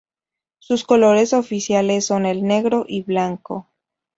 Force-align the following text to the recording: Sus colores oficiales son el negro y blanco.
Sus 0.57 0.83
colores 0.83 1.31
oficiales 1.31 2.07
son 2.07 2.25
el 2.25 2.43
negro 2.43 2.85
y 2.87 3.03
blanco. 3.03 3.67